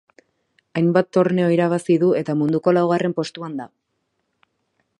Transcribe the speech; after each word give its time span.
Hainbat 0.79 1.09
torneo 1.17 1.49
irabazi 1.57 1.97
du 2.03 2.09
eta 2.21 2.35
munduko 2.39 2.73
laugarren 2.79 3.17
postuan 3.19 3.57
da. 3.61 3.69